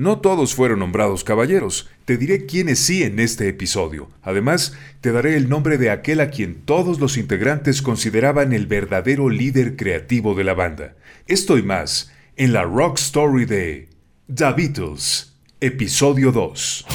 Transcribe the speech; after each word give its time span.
No 0.00 0.18
todos 0.20 0.54
fueron 0.54 0.78
nombrados 0.78 1.24
caballeros, 1.24 1.90
te 2.06 2.16
diré 2.16 2.46
quiénes 2.46 2.78
sí 2.78 3.02
en 3.02 3.18
este 3.20 3.48
episodio. 3.48 4.08
Además, 4.22 4.72
te 5.02 5.12
daré 5.12 5.36
el 5.36 5.50
nombre 5.50 5.76
de 5.76 5.90
aquel 5.90 6.20
a 6.20 6.30
quien 6.30 6.62
todos 6.62 7.00
los 7.00 7.18
integrantes 7.18 7.82
consideraban 7.82 8.54
el 8.54 8.66
verdadero 8.66 9.28
líder 9.28 9.76
creativo 9.76 10.34
de 10.34 10.44
la 10.44 10.54
banda. 10.54 10.96
Esto 11.26 11.58
y 11.58 11.62
más 11.62 12.10
en 12.38 12.54
la 12.54 12.62
Rock 12.62 12.98
Story 12.98 13.44
de 13.44 13.90
The 14.34 14.52
Beatles, 14.56 15.34
episodio 15.60 16.32
2. 16.32 16.86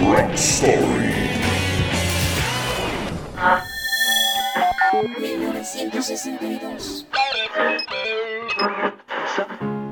Rock 0.00 0.34
Story. 0.34 1.14
1962. 5.18 7.08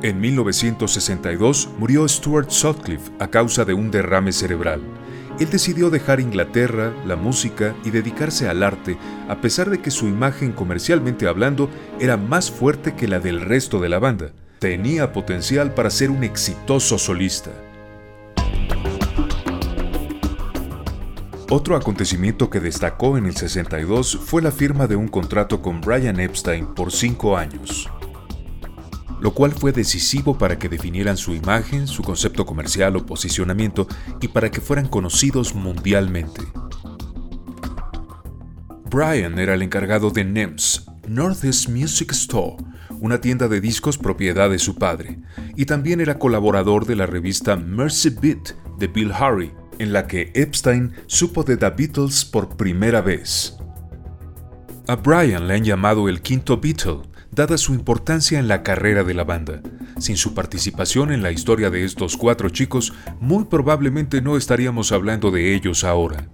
En 0.07 0.21
1962 0.21 1.69
murió 1.81 2.07
Stuart 2.07 2.49
Sutcliffe 2.51 3.11
a 3.19 3.27
causa 3.27 3.65
de 3.65 3.75
un 3.75 3.91
derrame 3.91 4.31
cerebral. 4.31 4.81
Él 5.41 5.51
decidió 5.51 5.91
dejar 5.91 6.21
Inglaterra, 6.21 6.95
la 7.05 7.17
música 7.17 7.75
y 7.85 7.91
dedicarse 7.91 8.49
al 8.49 8.63
arte, 8.63 8.97
a 9.29 9.41
pesar 9.41 9.69
de 9.69 9.81
que 9.81 9.91
su 9.91 10.07
imagen 10.07 10.53
comercialmente 10.53 11.27
hablando 11.27 11.69
era 11.99 12.17
más 12.17 12.53
fuerte 12.53 12.95
que 12.95 13.09
la 13.09 13.19
del 13.19 13.41
resto 13.41 13.81
de 13.81 13.89
la 13.89 13.99
banda. 13.99 14.31
Tenía 14.61 15.13
potencial 15.13 15.75
para 15.75 15.91
ser 15.91 16.13
un 16.13 16.23
exitoso 16.23 16.99
solista. 16.99 17.51
Otro 21.51 21.75
acontecimiento 21.75 22.49
que 22.49 22.61
destacó 22.61 23.19
en 23.19 23.27
el 23.27 23.35
62 23.35 24.21
fue 24.25 24.41
la 24.41 24.53
firma 24.53 24.87
de 24.87 24.95
un 24.95 25.09
contrato 25.09 25.63
con 25.63 25.81
Brian 25.81 26.21
Epstein 26.21 26.67
por 26.77 26.93
cinco 26.93 27.37
años 27.37 27.91
lo 29.21 29.33
cual 29.33 29.53
fue 29.53 29.73
decisivo 29.73 30.37
para 30.39 30.59
que 30.59 30.69
definieran 30.69 31.17
su 31.17 31.35
imagen, 31.35 31.87
su 31.87 32.03
concepto 32.03 32.45
comercial 32.47 32.97
o 32.97 33.07
posicionamiento 33.07 33.87
y 34.21 34.29
para 34.29 34.51
que 34.51 34.61
fueran 34.61 34.89
conocidos 34.89 35.55
mundialmente. 35.55 36.43
Brian 38.91 39.39
era 39.39 39.55
el 39.55 39.63
encargado 39.63 40.11
de 40.11 40.25
NEMS, 40.25 40.87
Northeast 41.09 41.69
Music 41.69 42.13
Store, 42.13 42.57
una 43.01 43.21
tienda 43.21 43.49
de 43.49 43.61
discos 43.61 43.99
propiedad 43.99 44.51
de 44.51 44.59
su 44.59 44.77
padre, 44.77 45.19
y 45.57 45.67
también 45.67 46.01
era 46.01 46.19
colaborador 46.19 46.87
de 46.87 46.97
la 46.97 47.07
revista 47.07 47.57
Mercy 47.57 48.11
Beat 48.11 48.55
de 48.79 48.87
Bill 48.87 49.13
Harry, 49.13 49.53
en 49.79 49.93
la 49.93 50.07
que 50.07 50.31
Epstein 50.35 50.93
supo 51.07 51.43
de 51.43 51.57
The 51.57 51.71
Beatles 51.71 52.25
por 52.25 52.57
primera 52.57 53.01
vez. 53.01 53.57
A 54.89 54.97
Brian 54.97 55.49
le 55.49 55.55
han 55.55 55.65
llamado 55.65 56.09
el 56.09 56.23
quinto 56.23 56.59
Beatle, 56.59 57.03
dada 57.31 57.59
su 57.59 57.75
importancia 57.75 58.39
en 58.39 58.49
la 58.49 58.63
carrera 58.63 59.05
de 59.05 59.15
la 59.15 59.25
banda. 59.25 59.61
Sin 59.99 60.17
su 60.17 60.35
participación 60.35 61.13
en 61.13 61.23
la 61.23 61.31
historia 61.31 61.71
de 61.71 61.85
estos 61.85 62.17
cuatro 62.17 62.49
chicos, 62.51 62.93
muy 63.21 63.45
probablemente 63.45 64.21
no 64.23 64.37
estaríamos 64.37 64.93
hablando 64.93 65.31
de 65.31 65.55
ellos 65.55 65.85
ahora. 65.85 66.29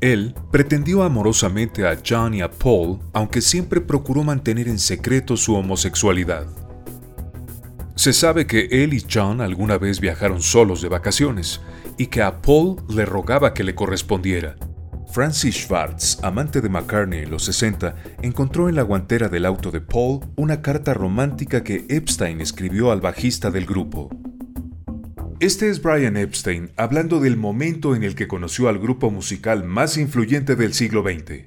Él 0.00 0.34
pretendió 0.52 1.02
amorosamente 1.02 1.86
a 1.86 1.98
John 2.06 2.34
y 2.34 2.40
a 2.40 2.50
Paul, 2.50 3.00
aunque 3.12 3.40
siempre 3.40 3.80
procuró 3.80 4.22
mantener 4.22 4.68
en 4.68 4.78
secreto 4.78 5.36
su 5.36 5.54
homosexualidad. 5.54 6.46
Se 7.96 8.12
sabe 8.12 8.46
que 8.46 8.68
él 8.70 8.94
y 8.94 9.04
John 9.12 9.40
alguna 9.40 9.76
vez 9.76 9.98
viajaron 9.98 10.40
solos 10.40 10.80
de 10.80 10.88
vacaciones 10.88 11.60
y 11.96 12.06
que 12.06 12.22
a 12.22 12.40
Paul 12.40 12.76
le 12.88 13.04
rogaba 13.04 13.52
que 13.54 13.64
le 13.64 13.74
correspondiera, 13.74 14.56
Francis 15.10 15.56
Schwartz, 15.56 16.18
amante 16.22 16.60
de 16.60 16.68
McCartney 16.68 17.20
en 17.20 17.30
los 17.30 17.44
60, 17.44 17.94
encontró 18.22 18.68
en 18.68 18.76
la 18.76 18.82
guantera 18.82 19.28
del 19.28 19.46
auto 19.46 19.70
de 19.70 19.80
Paul 19.80 20.20
una 20.36 20.60
carta 20.60 20.92
romántica 20.92 21.64
que 21.64 21.86
Epstein 21.88 22.40
escribió 22.40 22.92
al 22.92 23.00
bajista 23.00 23.50
del 23.50 23.64
grupo. 23.64 24.10
Este 25.40 25.70
es 25.70 25.80
Brian 25.80 26.16
Epstein 26.16 26.72
hablando 26.76 27.20
del 27.20 27.36
momento 27.36 27.94
en 27.94 28.02
el 28.02 28.16
que 28.16 28.26
conoció 28.26 28.68
al 28.68 28.78
grupo 28.78 29.10
musical 29.10 29.64
más 29.64 29.96
influyente 29.96 30.56
del 30.56 30.74
siglo 30.74 31.02
XX. 31.02 31.44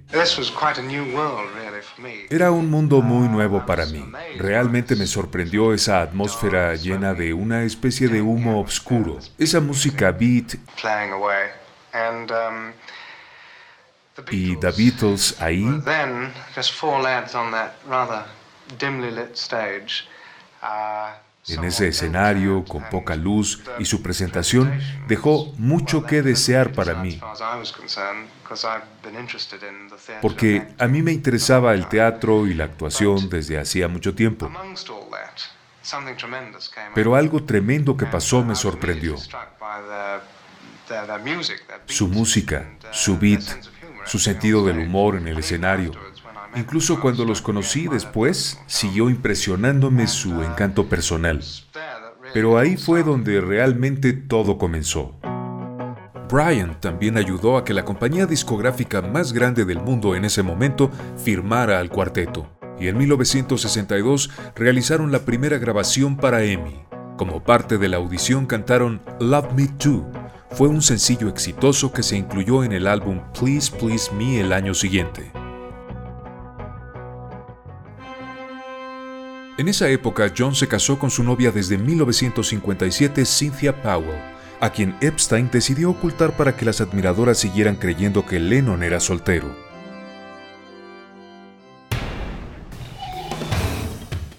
Era 2.29 2.51
un 2.51 2.69
mundo 2.69 3.01
muy 3.01 3.27
nuevo 3.27 3.65
para 3.65 3.85
mí. 3.85 4.03
Realmente 4.37 4.95
me 4.95 5.05
sorprendió 5.05 5.73
esa 5.73 6.01
atmósfera 6.01 6.73
llena 6.75 7.13
de 7.13 7.33
una 7.33 7.63
especie 7.63 8.07
de 8.07 8.21
humo 8.21 8.61
oscuro, 8.61 9.19
esa 9.37 9.59
música 9.59 10.11
beat 10.11 10.55
y 14.29 14.55
The 14.57 14.71
Beatles 14.71 15.41
ahí. 15.41 15.65
En 21.47 21.63
ese 21.63 21.87
escenario, 21.87 22.63
con 22.65 22.87
poca 22.89 23.15
luz, 23.15 23.63
y 23.79 23.85
su 23.85 24.03
presentación 24.03 24.79
dejó 25.07 25.53
mucho 25.57 26.05
que 26.05 26.21
desear 26.21 26.71
para 26.71 26.95
mí. 26.95 27.19
Porque 30.21 30.67
a 30.77 30.87
mí 30.87 31.01
me 31.01 31.11
interesaba 31.11 31.73
el 31.73 31.87
teatro 31.87 32.45
y 32.45 32.53
la 32.53 32.65
actuación 32.65 33.29
desde 33.29 33.59
hacía 33.59 33.87
mucho 33.87 34.13
tiempo. 34.13 34.51
Pero 36.93 37.15
algo 37.15 37.43
tremendo 37.43 37.97
que 37.97 38.05
pasó 38.05 38.43
me 38.43 38.55
sorprendió. 38.55 39.15
Su 41.87 42.07
música, 42.07 42.69
su 42.91 43.17
beat, 43.17 43.41
su 44.05 44.19
sentido 44.19 44.65
del 44.65 44.79
humor 44.79 45.15
en 45.15 45.27
el 45.27 45.39
escenario. 45.39 45.91
Incluso 46.55 46.99
cuando 46.99 47.23
los 47.23 47.41
conocí 47.41 47.87
después, 47.87 48.59
siguió 48.67 49.09
impresionándome 49.09 50.07
su 50.07 50.43
encanto 50.43 50.87
personal. 50.87 51.41
Pero 52.33 52.57
ahí 52.57 52.77
fue 52.77 53.03
donde 53.03 53.39
realmente 53.41 54.13
todo 54.13 54.57
comenzó. 54.57 55.15
Brian 56.29 56.79
también 56.79 57.17
ayudó 57.17 57.57
a 57.57 57.65
que 57.65 57.73
la 57.73 57.83
compañía 57.83 58.25
discográfica 58.25 59.01
más 59.01 59.33
grande 59.33 59.65
del 59.65 59.81
mundo 59.81 60.15
en 60.15 60.23
ese 60.23 60.43
momento 60.43 60.89
firmara 61.21 61.79
al 61.79 61.89
cuarteto, 61.89 62.47
y 62.79 62.87
en 62.87 62.97
1962 62.97 64.29
realizaron 64.55 65.11
la 65.11 65.19
primera 65.19 65.57
grabación 65.57 66.15
para 66.15 66.43
EMI. 66.43 66.83
Como 67.17 67.43
parte 67.43 67.77
de 67.77 67.89
la 67.89 67.97
audición 67.97 68.45
cantaron 68.45 69.01
Love 69.19 69.53
Me 69.53 69.67
Too, 69.67 70.09
fue 70.53 70.67
un 70.67 70.81
sencillo 70.81 71.29
exitoso 71.29 71.91
que 71.91 72.03
se 72.03 72.17
incluyó 72.17 72.63
en 72.63 72.73
el 72.73 72.87
álbum 72.87 73.21
Please 73.37 73.71
Please 73.71 74.11
Me 74.13 74.39
el 74.39 74.51
año 74.51 74.73
siguiente. 74.73 75.31
En 79.57 79.67
esa 79.67 79.89
época, 79.89 80.31
John 80.35 80.55
se 80.55 80.67
casó 80.67 80.97
con 80.97 81.09
su 81.09 81.23
novia 81.23 81.51
desde 81.51 81.77
1957, 81.77 83.25
Cynthia 83.25 83.81
Powell, 83.81 84.19
a 84.59 84.71
quien 84.71 84.95
Epstein 85.01 85.49
decidió 85.51 85.91
ocultar 85.91 86.35
para 86.35 86.55
que 86.55 86.65
las 86.65 86.81
admiradoras 86.81 87.37
siguieran 87.37 87.75
creyendo 87.75 88.25
que 88.25 88.39
Lennon 88.39 88.83
era 88.83 88.99
soltero. 88.99 89.70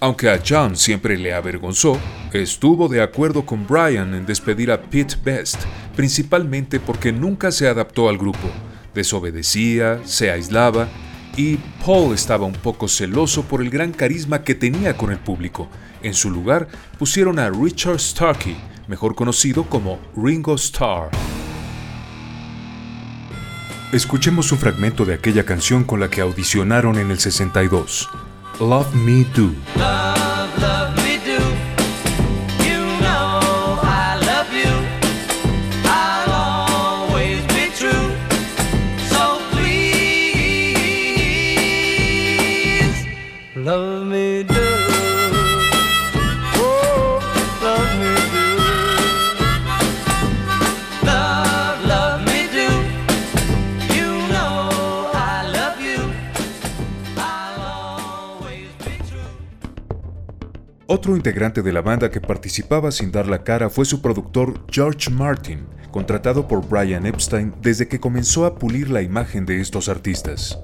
Aunque 0.03 0.29
a 0.29 0.37
John 0.45 0.75
siempre 0.75 1.17
le 1.17 1.33
avergonzó, 1.33 1.97
estuvo 2.33 2.89
de 2.89 3.01
acuerdo 3.01 3.45
con 3.45 3.65
Brian 3.65 4.13
en 4.13 4.25
despedir 4.25 4.69
a 4.69 4.81
Pete 4.81 5.15
Best, 5.23 5.61
principalmente 5.95 6.81
porque 6.81 7.13
nunca 7.13 7.53
se 7.53 7.69
adaptó 7.69 8.09
al 8.09 8.17
grupo, 8.17 8.49
desobedecía, 8.93 10.01
se 10.03 10.29
aislaba 10.29 10.89
y 11.37 11.55
Paul 11.85 12.13
estaba 12.13 12.45
un 12.45 12.51
poco 12.51 12.89
celoso 12.89 13.43
por 13.43 13.61
el 13.61 13.69
gran 13.69 13.93
carisma 13.93 14.43
que 14.43 14.55
tenía 14.55 14.97
con 14.97 15.09
el 15.09 15.19
público. 15.19 15.69
En 16.01 16.13
su 16.13 16.29
lugar 16.29 16.67
pusieron 16.99 17.39
a 17.39 17.49
Richard 17.49 18.01
Starkey, 18.01 18.57
mejor 18.89 19.15
conocido 19.15 19.63
como 19.63 19.99
Ringo 20.17 20.55
Starr. 20.55 21.11
Escuchemos 23.93 24.51
un 24.51 24.57
fragmento 24.57 25.05
de 25.05 25.13
aquella 25.13 25.45
canción 25.45 25.85
con 25.85 26.01
la 26.01 26.09
que 26.09 26.19
audicionaron 26.19 26.97
en 26.97 27.09
el 27.09 27.19
62. 27.19 28.09
Love 28.59 28.93
Me 28.95 29.23
Do. 29.23 29.55
Otro 61.03 61.17
integrante 61.17 61.61
de 61.61 61.73
la 61.73 61.81
banda 61.81 62.09
que 62.09 62.21
participaba 62.21 62.89
sin 62.89 63.11
dar 63.11 63.27
la 63.27 63.43
cara 63.43 63.69
fue 63.69 63.83
su 63.83 64.01
productor 64.01 64.65
George 64.71 65.09
Martin, 65.09 65.65
contratado 65.91 66.47
por 66.47 66.65
Brian 66.65 67.05
Epstein 67.05 67.53
desde 67.61 67.89
que 67.89 67.99
comenzó 67.99 68.45
a 68.45 68.55
pulir 68.55 68.89
la 68.89 69.01
imagen 69.01 69.45
de 69.45 69.59
estos 69.59 69.89
artistas. 69.89 70.57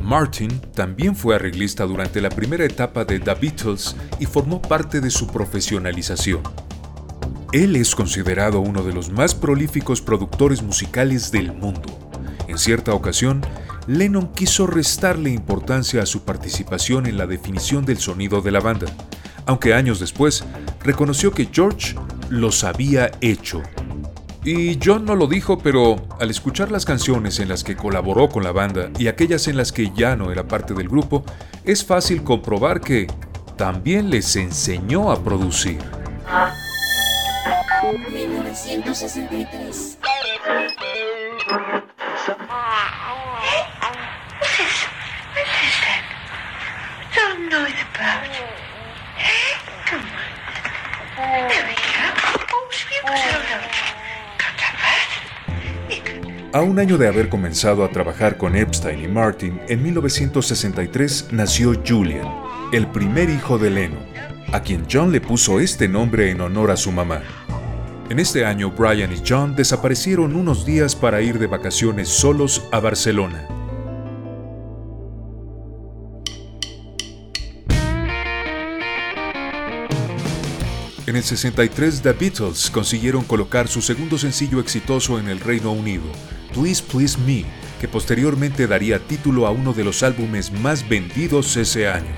Martin 0.00 0.60
también 0.72 1.16
fue 1.16 1.34
arreglista 1.34 1.84
durante 1.84 2.20
la 2.20 2.28
primera 2.28 2.64
etapa 2.64 3.04
de 3.04 3.18
The 3.18 3.34
Beatles 3.34 3.96
y 4.20 4.26
formó 4.26 4.62
parte 4.62 5.00
de 5.00 5.10
su 5.10 5.26
profesionalización. 5.26 6.42
Él 7.52 7.74
es 7.74 7.96
considerado 7.96 8.60
uno 8.60 8.84
de 8.84 8.92
los 8.92 9.10
más 9.10 9.34
prolíficos 9.34 10.00
productores 10.00 10.62
musicales 10.62 11.32
del 11.32 11.52
mundo. 11.52 11.88
En 12.46 12.56
cierta 12.56 12.94
ocasión, 12.94 13.42
Lennon 13.86 14.32
quiso 14.32 14.66
restarle 14.66 15.30
importancia 15.30 16.02
a 16.02 16.06
su 16.06 16.24
participación 16.24 17.06
en 17.06 17.18
la 17.18 17.26
definición 17.26 17.84
del 17.84 17.98
sonido 17.98 18.40
de 18.40 18.50
la 18.50 18.60
banda, 18.60 18.86
aunque 19.46 19.74
años 19.74 20.00
después 20.00 20.44
reconoció 20.82 21.32
que 21.32 21.48
George 21.52 21.94
los 22.28 22.64
había 22.64 23.10
hecho 23.20 23.62
y 24.42 24.78
John 24.82 25.04
no 25.04 25.16
lo 25.16 25.26
dijo, 25.26 25.58
pero 25.58 25.96
al 26.18 26.30
escuchar 26.30 26.70
las 26.70 26.86
canciones 26.86 27.40
en 27.40 27.48
las 27.50 27.62
que 27.62 27.76
colaboró 27.76 28.30
con 28.30 28.42
la 28.42 28.52
banda 28.52 28.90
y 28.98 29.08
aquellas 29.08 29.48
en 29.48 29.58
las 29.58 29.70
que 29.70 29.90
ya 29.94 30.16
no 30.16 30.32
era 30.32 30.48
parte 30.48 30.72
del 30.72 30.88
grupo, 30.88 31.24
es 31.64 31.84
fácil 31.84 32.24
comprobar 32.24 32.80
que 32.80 33.06
también 33.56 34.08
les 34.08 34.36
enseñó 34.36 35.12
a 35.12 35.22
producir. 35.22 35.78
1963. 38.10 39.98
A 56.52 56.62
un 56.62 56.80
año 56.80 56.98
de 56.98 57.06
haber 57.06 57.28
comenzado 57.28 57.84
a 57.84 57.90
trabajar 57.90 58.36
con 58.36 58.56
Epstein 58.56 59.04
y 59.04 59.06
Martin, 59.06 59.60
en 59.68 59.84
1963 59.84 61.28
nació 61.30 61.80
Julian, 61.86 62.26
el 62.72 62.88
primer 62.88 63.30
hijo 63.30 63.56
de 63.56 63.70
Lennon, 63.70 64.04
a 64.52 64.60
quien 64.60 64.84
John 64.90 65.12
le 65.12 65.20
puso 65.20 65.60
este 65.60 65.86
nombre 65.86 66.28
en 66.30 66.40
honor 66.40 66.72
a 66.72 66.76
su 66.76 66.90
mamá. 66.90 67.22
En 68.08 68.18
este 68.18 68.44
año, 68.44 68.72
Brian 68.72 69.12
y 69.12 69.22
John 69.24 69.54
desaparecieron 69.54 70.34
unos 70.34 70.66
días 70.66 70.96
para 70.96 71.22
ir 71.22 71.38
de 71.38 71.46
vacaciones 71.46 72.08
solos 72.08 72.64
a 72.72 72.80
Barcelona. 72.80 73.59
En 81.10 81.16
el 81.16 81.24
63, 81.24 82.02
The 82.02 82.12
Beatles 82.12 82.70
consiguieron 82.70 83.24
colocar 83.24 83.66
su 83.66 83.82
segundo 83.82 84.16
sencillo 84.16 84.60
exitoso 84.60 85.18
en 85.18 85.28
el 85.28 85.40
Reino 85.40 85.72
Unido, 85.72 86.04
Please 86.54 86.84
Please 86.88 87.18
Me, 87.26 87.44
que 87.80 87.88
posteriormente 87.88 88.68
daría 88.68 89.00
título 89.00 89.48
a 89.48 89.50
uno 89.50 89.72
de 89.72 89.82
los 89.82 90.04
álbumes 90.04 90.52
más 90.52 90.88
vendidos 90.88 91.56
ese 91.56 91.88
año. 91.88 92.14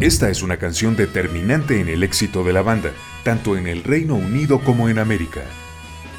Esta 0.00 0.28
es 0.28 0.42
una 0.42 0.56
canción 0.56 0.96
determinante 0.96 1.78
en 1.78 1.88
el 1.88 2.02
éxito 2.02 2.42
de 2.42 2.52
la 2.52 2.62
banda, 2.62 2.90
tanto 3.22 3.56
en 3.56 3.68
el 3.68 3.84
Reino 3.84 4.16
Unido 4.16 4.58
como 4.58 4.88
en 4.88 4.98
América. 4.98 5.42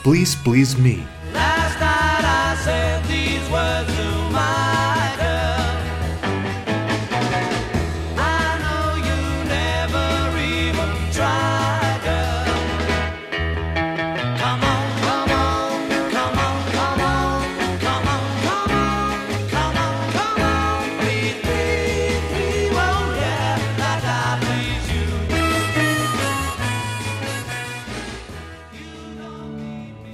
Please 0.01 0.37
Please 0.45 0.77
Me 0.77 1.20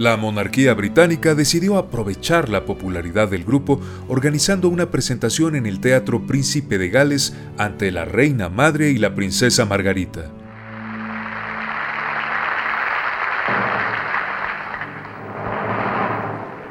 La 0.07 0.15
monarquía 0.15 0.73
británica 0.73 1.35
decidió 1.35 1.77
aprovechar 1.77 2.47
la 2.47 2.63
popularidad 2.63 3.27
del 3.27 3.43
grupo 3.43 3.81
organizando 4.07 4.69
una 4.69 4.89
presentación 4.89 5.53
en 5.57 5.65
el 5.65 5.81
Teatro 5.81 6.25
Príncipe 6.25 6.77
de 6.77 6.87
Gales 6.87 7.35
ante 7.57 7.91
la 7.91 8.05
reina 8.05 8.47
madre 8.47 8.89
y 8.89 8.99
la 8.99 9.13
princesa 9.13 9.65
Margarita. 9.65 10.31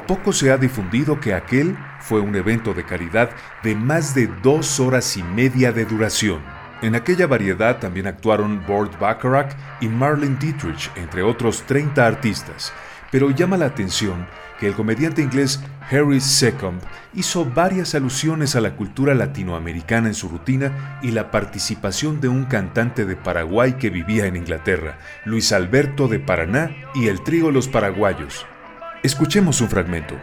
Poco 0.07 0.33
se 0.33 0.49
ha 0.49 0.57
difundido 0.57 1.19
que 1.19 1.35
aquel 1.35 1.77
fue 1.99 2.19
un 2.19 2.35
evento 2.35 2.73
de 2.73 2.85
caridad 2.85 3.29
de 3.61 3.75
más 3.75 4.15
de 4.15 4.31
dos 4.41 4.79
horas 4.79 5.15
y 5.15 5.21
media 5.21 5.71
de 5.71 5.85
duración. 5.85 6.41
En 6.81 6.95
aquella 6.95 7.27
variedad 7.27 7.77
también 7.77 8.07
actuaron 8.07 8.63
Burt 8.65 8.99
Bacharach 8.99 9.55
y 9.79 9.87
Marlene 9.87 10.37
Dietrich, 10.39 10.91
entre 10.95 11.21
otros 11.21 11.61
30 11.67 12.05
artistas, 12.05 12.73
pero 13.11 13.31
llama 13.31 13.57
la 13.57 13.65
atención 13.65 14.27
que 14.59 14.67
el 14.67 14.73
comediante 14.73 15.21
inglés 15.21 15.61
Harry 15.89 16.19
Secombe 16.19 16.83
hizo 17.13 17.45
varias 17.45 17.95
alusiones 17.95 18.55
a 18.55 18.61
la 18.61 18.75
cultura 18.75 19.13
latinoamericana 19.13 20.07
en 20.07 20.13
su 20.13 20.27
rutina 20.29 20.99
y 21.01 21.11
la 21.11 21.31
participación 21.31 22.19
de 22.19 22.27
un 22.27 22.45
cantante 22.45 23.05
de 23.05 23.15
Paraguay 23.15 23.73
que 23.73 23.89
vivía 23.89 24.25
en 24.25 24.35
Inglaterra, 24.35 24.99
Luis 25.25 25.51
Alberto 25.51 26.07
de 26.07 26.19
Paraná 26.19 26.71
y 26.95 27.07
el 27.07 27.23
trío 27.23 27.51
Los 27.51 27.67
Paraguayos. 27.67 28.45
Escuchemos 29.03 29.61
un 29.61 29.69
fragmento. 29.69 30.15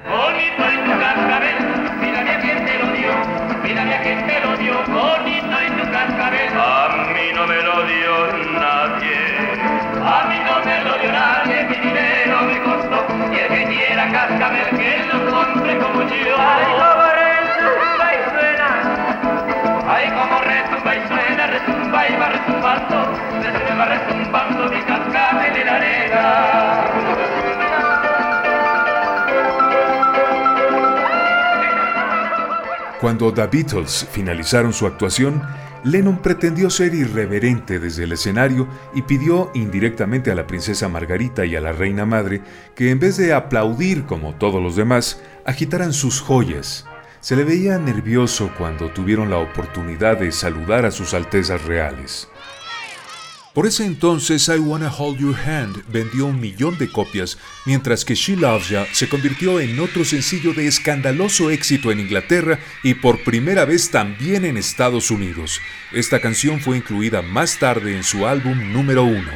Cuando 33.05 33.35
The 33.35 33.47
Beatles 33.49 34.09
finalizaron 34.11 34.73
su 34.73 34.87
actuación, 34.87 35.43
Lennon 35.85 36.23
pretendió 36.23 36.71
ser 36.71 36.95
irreverente 36.95 37.79
desde 37.79 38.05
el 38.05 38.13
escenario 38.13 38.67
y 38.95 39.03
pidió 39.03 39.51
indirectamente 39.53 40.31
a 40.31 40.35
la 40.35 40.47
princesa 40.47 40.89
Margarita 40.89 41.45
y 41.45 41.57
a 41.57 41.61
la 41.61 41.73
reina 41.73 42.07
madre 42.07 42.41
que 42.75 42.91
en 42.91 42.99
vez 42.99 43.19
de 43.19 43.35
aplaudir 43.35 44.05
como 44.05 44.35
todos 44.35 44.63
los 44.63 44.77
demás, 44.77 45.21
agitaran 45.45 45.93
sus 45.93 46.23
joyas. 46.23 46.87
Se 47.21 47.37
le 47.37 47.45
veía 47.45 47.79
nervioso 47.79 48.51
cuando 48.57 48.91
tuvieron 48.91 49.29
la 49.29 49.39
oportunidad 49.39 50.19
de 50.19 50.33
saludar 50.33 50.87
a 50.87 50.91
sus 50.91 51.13
altezas 51.13 51.65
reales. 51.65 52.29
Por 53.55 53.69
ese 53.69 53.85
entonces, 53.85 54.49
I 54.49 54.59
Wanna 54.59 54.93
Hold 54.93 55.21
Your 55.21 55.37
Hand 55.37 55.85
vendió 55.89 56.27
un 56.27 56.41
millón 56.41 56.77
de 56.77 56.91
copias, 56.91 57.39
mientras 57.65 58.05
que 58.05 58.17
She 58.17 58.35
Loves 58.35 58.69
Ya 58.69 58.85
se 58.93 59.09
convirtió 59.09 59.61
en 59.61 59.79
otro 59.79 60.05
sencillo 60.05 60.53
de 60.55 60.67
escandaloso 60.67 61.51
éxito 61.51 61.93
en 61.93 62.01
Inglaterra 62.01 62.59
y 62.83 62.95
por 62.95 63.23
primera 63.23 63.65
vez 63.65 63.93
también 63.93 64.45
en 64.45 64.57
Estados 64.57 65.13
Unidos. 65.13 65.61
Esta 65.93 66.21
canción 66.21 66.61
fue 66.61 66.79
incluida 66.79 67.23
más 67.23 67.61
tarde 67.61 67.97
en 67.97 68.03
su 68.03 68.27
álbum 68.27 68.73
número 68.73 69.05
uno. 69.05 69.31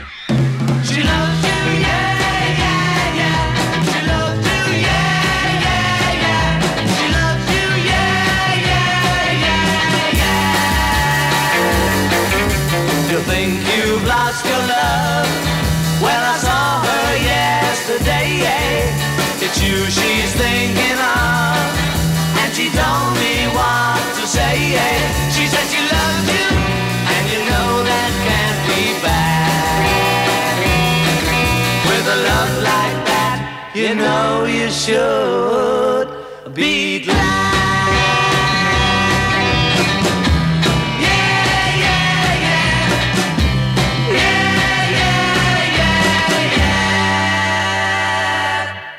You 33.75 33.95
know 33.95 34.47
you 34.47 34.71
should 34.71 36.09
be. 36.55 37.07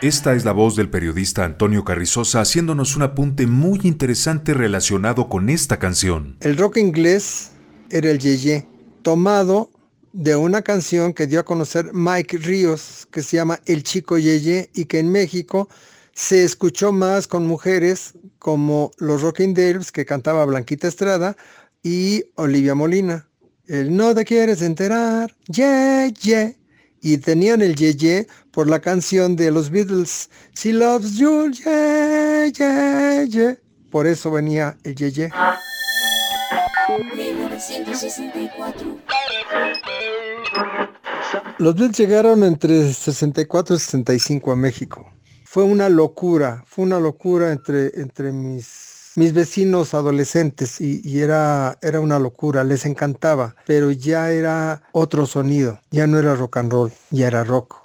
Esta 0.02 0.34
es 0.34 0.46
la 0.46 0.54
voz 0.54 0.78
del 0.78 0.90
periodista 0.90 1.44
Antonio 1.44 1.84
Carrizosa 1.84 2.40
haciéndonos 2.40 2.96
un 2.96 3.02
apunte 3.02 3.48
muy 3.48 3.82
interesante 3.84 4.54
relacionado 4.54 5.28
con 5.28 5.50
esta 5.50 5.78
canción. 5.78 6.38
El 6.40 6.56
rock 6.56 6.78
inglés 6.78 7.52
era 7.90 8.10
el 8.10 8.18
yeye, 8.18 8.66
tomado 9.02 9.70
de 10.14 10.36
una 10.36 10.62
canción 10.62 11.14
que 11.14 11.28
dio 11.28 11.40
a 11.40 11.46
conocer 11.46 11.94
Mike 11.94 12.38
Ríos, 12.38 13.08
que 13.12 13.22
se 13.22 13.38
llama 13.38 13.60
El 13.66 13.84
Chico 13.84 14.18
Yeye, 14.18 14.70
y 14.74 14.86
que 14.86 15.00
en 15.00 15.12
México 15.12 15.70
se 16.14 16.44
escuchó 16.44 16.92
más 16.92 17.28
con 17.28 17.48
mujeres 17.48 18.14
como 18.40 18.92
los 18.98 19.22
Rocking 19.22 19.54
Dales, 19.54 19.92
que 19.92 20.06
cantaba 20.06 20.46
Blanquita 20.46 20.88
Estrada, 20.88 21.36
y 21.84 22.24
Olivia 22.36 22.76
Molina. 22.76 23.28
El 23.68 23.96
no 23.96 24.16
te 24.16 24.26
quieres 24.26 24.62
enterar, 24.62 25.36
ye, 25.48 26.12
ye. 26.20 26.58
Y 27.02 27.18
tenían 27.18 27.62
el 27.62 27.76
ye, 27.76 27.96
ye 27.96 28.28
por 28.52 28.68
la 28.68 28.80
canción 28.80 29.36
de 29.36 29.52
los 29.52 29.70
Beatles, 29.70 30.30
She 30.56 30.74
Loves 30.74 31.18
You, 31.18 31.52
ye, 31.52 32.52
ye, 32.52 33.28
ye. 33.30 33.58
Por 33.90 34.08
eso 34.08 34.32
venía 34.32 34.78
el 34.84 34.96
ye, 34.96 35.12
ye. 35.12 35.30
1964. 36.90 39.29
Los 41.60 41.76
Beatles 41.76 41.98
llegaron 41.98 42.46
entre 42.46 42.94
64 42.94 43.76
y 43.76 43.80
65 43.80 44.54
a 44.54 44.56
México. 44.56 45.12
Fue 45.44 45.66
una 45.66 45.90
locura, 45.90 46.64
fue 46.66 46.86
una 46.86 47.02
locura 47.02 47.52
entre, 47.52 47.92
entre 48.00 48.32
mis, 48.32 49.12
mis 49.18 49.34
vecinos 49.34 49.94
adolescentes 49.94 50.80
y, 50.80 51.02
y, 51.04 51.20
era, 51.20 51.78
era 51.82 52.00
una 52.00 52.18
locura, 52.18 52.64
les 52.64 52.86
encantaba, 52.86 53.58
pero 53.68 53.92
ya 53.92 54.32
era 54.32 54.84
otro 54.94 55.26
sonido, 55.26 55.82
ya 55.92 56.08
no 56.08 56.18
era 56.18 56.34
rock 56.34 56.56
and 56.56 56.72
roll, 56.72 56.94
ya 57.12 57.28
era 57.28 57.44
rock. 57.44 57.76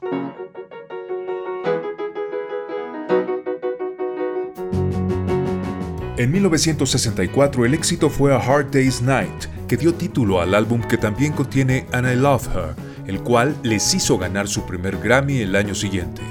En 6.16 6.31
1964 6.31 7.64
el 7.64 7.75
éxito 7.75 8.09
fue 8.09 8.33
A 8.33 8.38
Hard 8.38 8.71
Day's 8.71 9.02
Night, 9.02 9.47
que 9.66 9.76
dio 9.76 9.93
título 9.93 10.40
al 10.40 10.54
álbum 10.54 10.81
que 10.81 10.97
también 10.97 11.33
contiene 11.33 11.88
And 11.90 12.07
I 12.07 12.14
Love 12.14 12.47
Her, 12.54 12.93
el 13.06 13.20
cual 13.23 13.56
les 13.62 13.94
hizo 13.94 14.18
ganar 14.18 14.49
su 14.49 14.66
primer 14.66 14.99
Grammy 14.99 15.38
el 15.38 15.56
año 15.56 15.75
siguiente. 15.75 16.23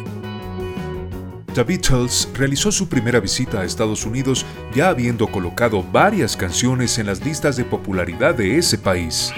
The 1.54 1.64
Beatles 1.64 2.28
realizó 2.34 2.72
su 2.72 2.90
primera 2.90 3.20
visita 3.20 3.62
a 3.62 3.66
Estados 3.66 4.06
Unidos 4.06 4.46
ya 4.74 4.90
habiendo 4.90 5.28
colocado 5.28 5.84
varias 5.84 6.36
canciones 6.36 6.98
en 6.98 7.06
las 7.06 7.24
listas 7.24 7.56
de 7.58 7.64
popularidad 7.64 8.34
de 8.34 8.58
ese 8.58 8.78
país 8.78 9.32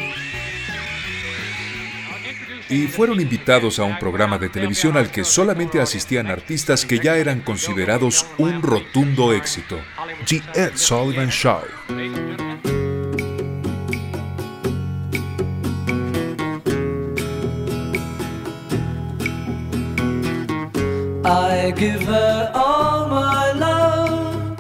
y 2.69 2.87
fueron 2.87 3.19
invitados 3.19 3.79
a 3.79 3.83
un 3.83 3.97
programa 3.99 4.37
de 4.37 4.49
televisión 4.49 4.97
al 4.97 5.11
que 5.11 5.23
solamente 5.23 5.79
asistían 5.79 6.27
artistas 6.27 6.85
que 6.85 6.99
ya 6.99 7.17
eran 7.17 7.41
considerados 7.41 8.25
un 8.37 8.61
rotundo 8.61 9.33
éxito, 9.33 9.79
The 10.27 10.41
Ed 10.55 10.71
Sullivan 10.75 11.29
Show. 11.29 11.61
I 21.25 21.71
give 21.75 22.03
her 22.03 22.51
all 22.53 23.07
my 23.07 23.51
love, 23.53 24.57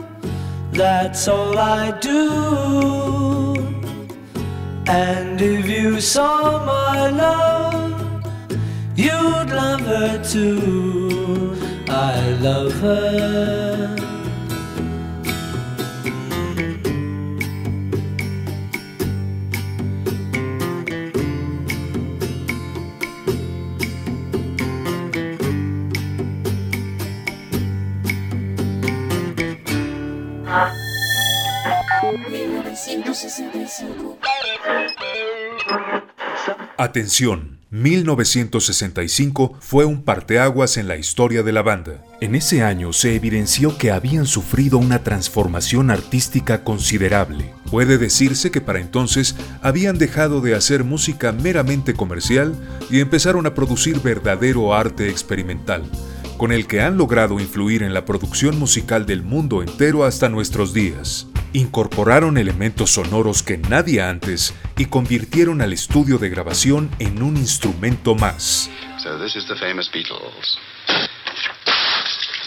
that's 0.71 1.27
all 1.27 1.57
I 1.57 1.91
do. 1.99 3.55
And 4.87 5.41
if 5.41 5.67
you 5.67 6.01
saw 6.01 6.65
my 6.65 7.09
love, 7.09 7.95
You'd 8.95 9.49
love 9.49 9.81
her 9.81 10.23
too. 10.23 11.53
I 11.89 12.31
love 12.41 12.71
her. 12.79 13.74
Atención 36.77 37.59
1965 37.71 39.57
fue 39.61 39.85
un 39.85 40.03
parteaguas 40.03 40.75
en 40.75 40.89
la 40.89 40.97
historia 40.97 41.41
de 41.41 41.53
la 41.53 41.61
banda. 41.61 42.03
En 42.19 42.35
ese 42.35 42.63
año 42.63 42.91
se 42.91 43.15
evidenció 43.15 43.77
que 43.77 43.91
habían 43.91 44.25
sufrido 44.25 44.77
una 44.77 45.01
transformación 45.01 45.89
artística 45.89 46.65
considerable. 46.65 47.53
Puede 47.71 47.97
decirse 47.97 48.51
que 48.51 48.59
para 48.59 48.81
entonces 48.81 49.37
habían 49.61 49.97
dejado 49.97 50.41
de 50.41 50.53
hacer 50.53 50.83
música 50.83 51.31
meramente 51.31 51.93
comercial 51.93 52.53
y 52.89 52.99
empezaron 52.99 53.45
a 53.45 53.53
producir 53.53 54.01
verdadero 54.01 54.73
arte 54.73 55.09
experimental, 55.09 55.83
con 56.37 56.51
el 56.51 56.67
que 56.67 56.81
han 56.81 56.97
logrado 56.97 57.39
influir 57.39 57.83
en 57.83 57.93
la 57.93 58.03
producción 58.03 58.59
musical 58.59 59.05
del 59.05 59.23
mundo 59.23 59.63
entero 59.63 60.03
hasta 60.03 60.27
nuestros 60.27 60.73
días 60.73 61.27
incorporaron 61.57 62.37
elementos 62.37 62.91
sonoros 62.91 63.41
que 63.41 63.57
nadie 63.57 64.01
antes 64.01 64.53
y 64.77 64.85
convirtieron 64.85 65.61
al 65.61 65.71
estudio 65.71 66.17
de 66.17 66.29
grabación 66.29 66.89
en 66.99 67.23
un 67.23 67.37
instrumento 67.37 68.13
más. 68.13 68.69
So 68.97 69.17
this 69.17 69.35
is 69.35 69.47
the 69.47 69.55
famous 69.55 69.89
Beatles. 69.91 70.57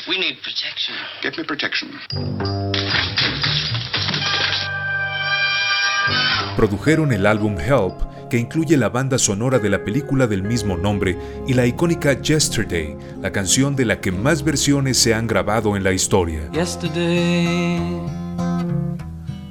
We 0.07 0.19
need 0.19 0.39
protection. 0.43 0.97
Get 1.23 1.37
me 1.39 1.45
protection. 1.45 1.91
Produjeron 6.57 7.13
el 7.13 7.27
álbum 7.27 7.59
Help, 7.59 8.29
que 8.29 8.37
incluye 8.37 8.77
la 8.77 8.89
banda 8.89 9.19
sonora 9.19 9.59
de 9.59 9.71
la 9.71 9.85
película 9.85 10.27
del 10.27 10.43
mismo 10.43 10.77
nombre 10.77 11.17
y 11.47 11.55
la 11.55 11.67
icónica 11.67 12.21
Yesterday, 12.21 12.97
la 13.21 13.31
canción 13.33 13.77
de 13.77 13.85
la 13.85 14.01
que 14.01 14.13
más 14.13 14.43
versiones 14.43 14.99
se 14.99 15.15
han 15.15 15.27
grabado 15.27 15.77
en 15.77 15.85
la 15.85 15.93
historia. 15.93 16.51
Yesterday. 16.53 18.18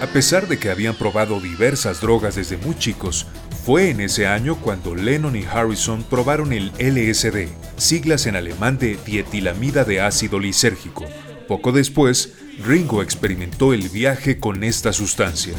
A 0.00 0.06
pesar 0.12 0.48
de 0.48 0.58
que 0.58 0.70
habían 0.70 0.94
probado 0.96 1.40
diversas 1.40 2.00
drogas 2.00 2.34
desde 2.34 2.56
muy 2.56 2.76
chicos, 2.76 3.26
fue 3.64 3.90
en 3.90 4.00
ese 4.00 4.26
año 4.26 4.56
cuando 4.56 4.94
Lennon 4.94 5.36
y 5.36 5.44
Harrison 5.44 6.02
probaron 6.02 6.52
el 6.52 6.72
LSD, 6.78 7.48
siglas 7.76 8.26
en 8.26 8.36
alemán 8.36 8.78
de 8.78 8.98
dietilamida 9.06 9.84
de 9.84 10.00
ácido 10.00 10.38
lisérgico. 10.38 11.04
Poco 11.48 11.72
después, 11.72 12.34
Ringo 12.64 13.02
experimentó 13.02 13.72
el 13.72 13.88
viaje 13.88 14.38
con 14.38 14.64
esta 14.64 14.92
sustancia. 14.92 15.54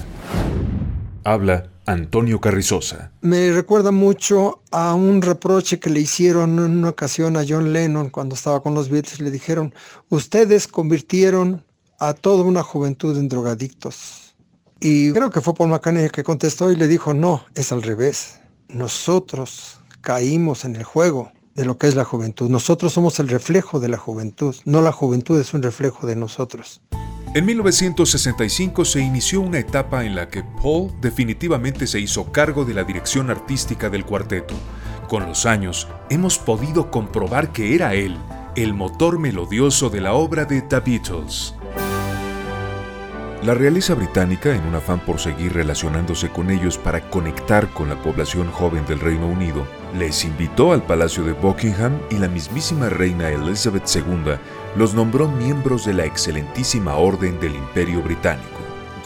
Habla 1.23 1.74
Antonio 1.85 2.41
Carrizosa. 2.41 3.11
Me 3.21 3.51
recuerda 3.51 3.91
mucho 3.91 4.61
a 4.71 4.93
un 4.95 5.21
reproche 5.21 5.79
que 5.79 5.89
le 5.89 5.99
hicieron 5.99 6.57
en 6.59 6.77
una 6.77 6.89
ocasión 6.89 7.37
a 7.37 7.45
John 7.47 7.73
Lennon 7.73 8.09
cuando 8.09 8.35
estaba 8.35 8.61
con 8.61 8.73
los 8.73 8.89
Beatles. 8.89 9.19
Le 9.19 9.31
dijeron, 9.31 9.73
ustedes 10.09 10.67
convirtieron 10.67 11.63
a 11.99 12.13
toda 12.13 12.43
una 12.43 12.63
juventud 12.63 13.17
en 13.17 13.29
drogadictos. 13.29 14.35
Y 14.79 15.11
creo 15.13 15.29
que 15.29 15.41
fue 15.41 15.53
Paul 15.53 15.69
McCartney 15.69 16.03
el 16.05 16.11
que 16.11 16.23
contestó 16.23 16.71
y 16.71 16.75
le 16.75 16.87
dijo, 16.87 17.13
no, 17.13 17.45
es 17.55 17.71
al 17.71 17.81
revés. 17.81 18.39
Nosotros 18.67 19.79
caímos 20.01 20.65
en 20.65 20.75
el 20.75 20.83
juego 20.83 21.31
de 21.55 21.65
lo 21.65 21.77
que 21.77 21.87
es 21.87 21.95
la 21.95 22.03
juventud. 22.03 22.49
Nosotros 22.49 22.93
somos 22.93 23.19
el 23.19 23.29
reflejo 23.29 23.79
de 23.79 23.87
la 23.87 23.97
juventud, 23.97 24.55
no 24.65 24.81
la 24.81 24.91
juventud 24.91 25.39
es 25.39 25.53
un 25.53 25.63
reflejo 25.63 26.05
de 26.05 26.15
nosotros. 26.15 26.81
En 27.35 27.45
1965 27.45 28.85
se 28.85 29.01
inició 29.01 29.41
una 29.41 29.59
etapa 29.59 30.05
en 30.05 30.15
la 30.15 30.29
que 30.29 30.41
Paul 30.41 30.93
definitivamente 31.01 31.85
se 31.85 31.99
hizo 31.99 32.31
cargo 32.31 32.63
de 32.63 32.73
la 32.73 32.85
dirección 32.85 33.29
artística 33.29 33.89
del 33.89 34.05
cuarteto. 34.05 34.55
Con 35.09 35.25
los 35.25 35.45
años 35.45 35.89
hemos 36.09 36.39
podido 36.39 36.89
comprobar 36.89 37.51
que 37.51 37.75
era 37.75 37.93
él 37.93 38.15
el 38.55 38.73
motor 38.73 39.19
melodioso 39.19 39.89
de 39.89 39.99
la 39.99 40.13
obra 40.13 40.45
de 40.45 40.61
The 40.61 40.79
Beatles. 40.79 41.53
La 43.45 43.53
realeza 43.53 43.93
británica, 43.93 44.55
en 44.55 44.65
un 44.65 44.73
afán 44.73 44.99
por 44.99 45.19
seguir 45.19 45.53
relacionándose 45.53 46.29
con 46.29 46.49
ellos 46.49 46.79
para 46.79 47.01
conectar 47.11 47.69
con 47.69 47.89
la 47.89 48.01
población 48.01 48.49
joven 48.49 48.83
del 48.87 48.99
Reino 48.99 49.27
Unido, 49.27 49.67
les 49.95 50.25
invitó 50.25 50.73
al 50.73 50.81
Palacio 50.81 51.23
de 51.23 51.33
Buckingham 51.33 51.99
y 52.09 52.17
la 52.17 52.27
mismísima 52.27 52.89
reina 52.89 53.29
Elizabeth 53.29 53.87
II 53.95 54.37
los 54.75 54.95
nombró 54.95 55.27
miembros 55.27 55.85
de 55.85 55.93
la 55.93 56.05
excelentísima 56.05 56.95
Orden 56.95 57.39
del 57.39 57.53
Imperio 57.53 58.01
Británico. 58.01 58.49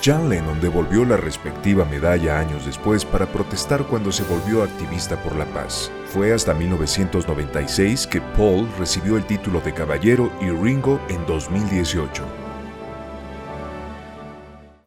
John 0.01 0.29
Lennon 0.29 0.61
devolvió 0.61 1.03
la 1.03 1.17
respectiva 1.17 1.83
medalla 1.83 2.39
años 2.39 2.65
después 2.65 3.03
para 3.03 3.25
protestar 3.25 3.83
cuando 3.87 4.09
se 4.13 4.23
volvió 4.23 4.63
activista 4.63 5.21
por 5.21 5.35
la 5.35 5.47
paz. 5.47 5.91
Fue 6.13 6.31
hasta 6.31 6.53
1996 6.53 8.07
que 8.07 8.21
Paul 8.21 8.69
recibió 8.79 9.17
el 9.17 9.25
título 9.25 9.59
de 9.59 9.73
caballero 9.73 10.31
y 10.39 10.49
Ringo 10.49 11.01
en 11.09 11.25
2018. 11.25 12.48